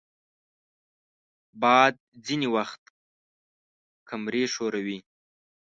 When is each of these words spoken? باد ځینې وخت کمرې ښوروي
باد 1.61 1.93
ځینې 2.25 2.47
وخت 2.55 2.81
کمرې 4.09 4.43
ښوروي 4.53 4.99